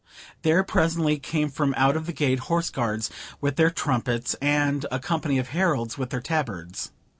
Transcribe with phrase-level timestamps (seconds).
[0.41, 4.97] There presently came from out of the gate Horse Guards with their trumpets, and a
[4.97, 6.89] company of heralds with their tabards.